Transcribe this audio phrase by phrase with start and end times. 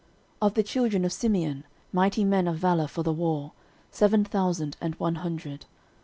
[0.41, 1.63] 13:012:025 Of the children of Simeon,
[1.93, 3.51] mighty men of valour for the war,
[3.91, 5.67] seven thousand and one hundred.